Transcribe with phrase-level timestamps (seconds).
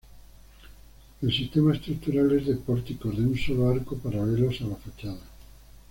[1.21, 5.21] El sistema estructural es de pórticos de un solo arco, paralelos a la fachada.